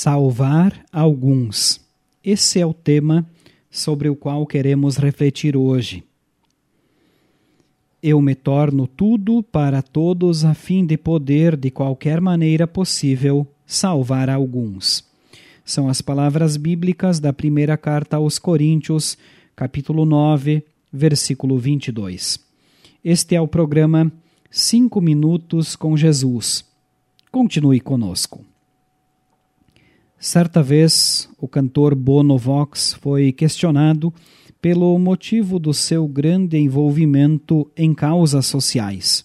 [0.00, 1.80] Salvar alguns.
[2.22, 3.28] Esse é o tema
[3.68, 6.04] sobre o qual queremos refletir hoje.
[8.00, 14.30] Eu me torno tudo para todos a fim de poder, de qualquer maneira possível, salvar
[14.30, 15.04] alguns.
[15.64, 19.18] São as palavras bíblicas da primeira carta aos Coríntios,
[19.56, 22.38] capítulo 9, versículo 22.
[23.04, 24.12] Este é o programa
[24.48, 26.64] Cinco Minutos com Jesus.
[27.32, 28.44] Continue conosco.
[30.20, 34.12] Certa vez, o cantor Bono Vox foi questionado
[34.60, 39.24] pelo motivo do seu grande envolvimento em causas sociais.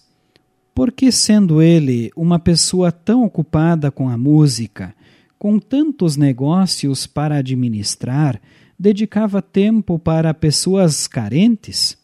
[0.72, 4.94] Por que, sendo ele uma pessoa tão ocupada com a música,
[5.36, 8.40] com tantos negócios para administrar,
[8.78, 11.98] dedicava tempo para pessoas carentes?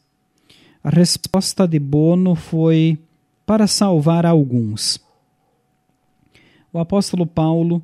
[0.83, 2.99] A resposta de Bono foi:
[3.47, 5.01] para salvar alguns.
[6.73, 7.81] O apóstolo Paulo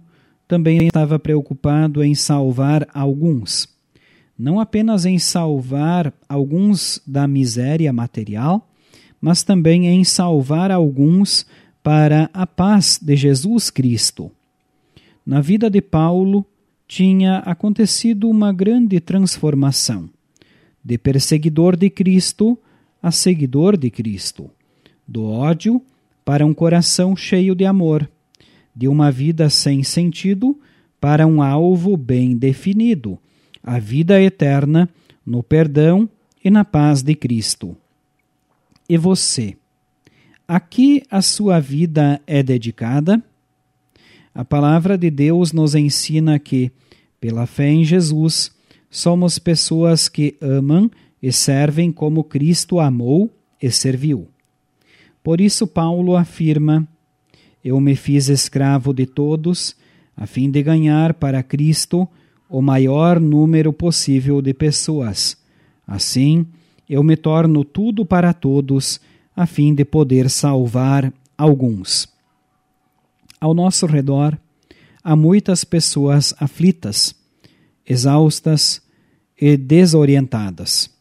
[0.46, 3.68] também estava preocupado em salvar alguns.
[4.38, 8.68] Não apenas em salvar alguns da miséria material,
[9.20, 11.46] mas também em salvar alguns
[11.82, 14.30] para a paz de Jesus Cristo.
[15.24, 16.44] Na vida de Paulo
[16.86, 20.08] tinha acontecido uma grande transformação,
[20.84, 22.58] de perseguidor de Cristo
[23.02, 24.50] a seguidor de Cristo,
[25.06, 25.82] do ódio
[26.24, 28.08] para um coração cheio de amor,
[28.76, 30.60] de uma vida sem sentido
[31.00, 33.18] para um alvo bem definido,
[33.62, 34.88] a vida eterna
[35.24, 36.08] no perdão
[36.44, 37.76] e na paz de Cristo.
[38.88, 39.56] E você?
[40.46, 43.22] A que a sua vida é dedicada?
[44.34, 46.70] A palavra de Deus nos ensina que,
[47.18, 48.52] pela fé em Jesus,
[48.90, 50.90] somos pessoas que amam
[51.22, 54.28] e servem como Cristo amou e serviu.
[55.24, 56.86] Por isso, Paulo afirma:
[57.66, 59.74] Eu me fiz escravo de todos,
[60.16, 62.08] a fim de ganhar para Cristo
[62.48, 65.36] o maior número possível de pessoas.
[65.84, 66.46] Assim,
[66.88, 69.00] eu me torno tudo para todos,
[69.34, 72.08] a fim de poder salvar alguns.
[73.40, 74.38] Ao nosso redor,
[75.02, 77.16] há muitas pessoas aflitas,
[77.84, 78.80] exaustas
[79.36, 80.94] e desorientadas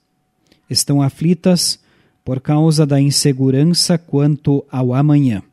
[0.68, 1.80] estão aflitas
[2.24, 5.44] por causa da insegurança quanto ao amanhã.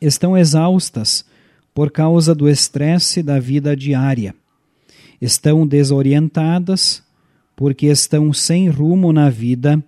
[0.00, 1.24] Estão exaustas
[1.74, 4.34] por causa do estresse da vida diária.
[5.20, 7.02] Estão desorientadas
[7.54, 9.82] porque estão sem rumo na vida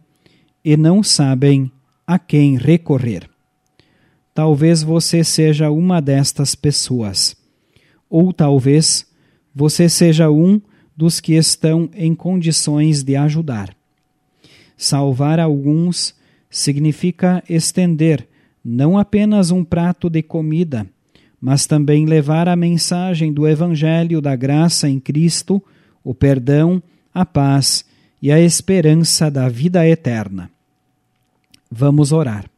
[0.64, 1.70] e não sabem
[2.06, 3.30] a quem recorrer.
[4.34, 7.36] Talvez você seja uma destas pessoas,
[8.08, 9.06] ou talvez
[9.54, 10.60] você seja um
[10.96, 13.76] dos que estão em condições de ajudar.
[14.76, 16.14] Salvar alguns
[16.48, 18.26] significa estender
[18.64, 20.86] não apenas um prato de comida,
[21.40, 25.62] mas também levar a mensagem do Evangelho da graça em Cristo,
[26.04, 26.82] o perdão,
[27.12, 27.84] a paz
[28.20, 30.50] e a esperança da vida eterna.
[31.70, 32.50] Vamos orar.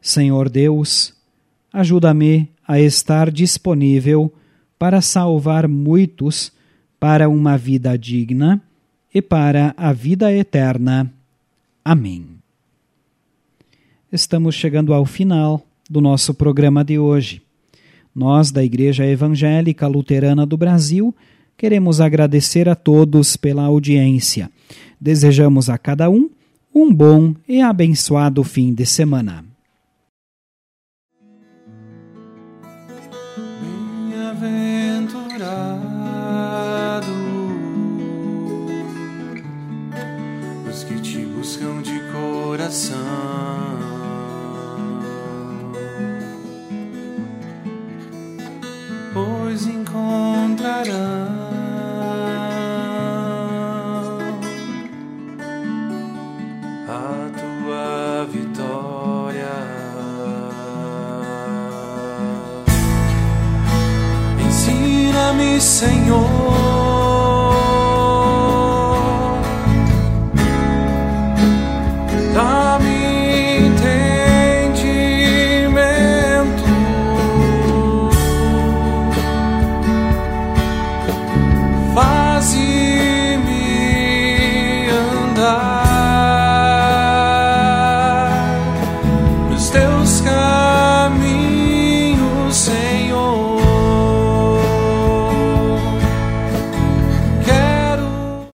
[0.00, 1.14] Senhor Deus,
[1.72, 4.32] ajuda-me a estar disponível
[4.78, 6.52] para salvar muitos
[6.98, 8.62] para uma vida digna
[9.14, 11.12] e para a vida eterna.
[11.84, 12.41] Amém.
[14.12, 17.40] Estamos chegando ao final do nosso programa de hoje.
[18.14, 21.14] Nós, da Igreja Evangélica Luterana do Brasil,
[21.56, 24.50] queremos agradecer a todos pela audiência.
[25.00, 26.28] Desejamos a cada um
[26.74, 29.44] um bom e abençoado fim de semana.
[42.72, 43.11] coração.
[65.60, 66.30] Senhor.
[72.34, 74.22] Dá-me entendimento
[81.94, 83.52] Faze-me
[84.90, 85.82] andar
[89.50, 91.51] nos teus caminhos.